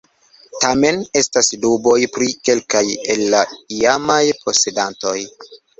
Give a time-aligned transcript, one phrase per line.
[0.63, 2.85] Tamen estas duboj pri kelkaj
[3.17, 3.45] el la
[3.81, 5.19] iamaj posedantoj.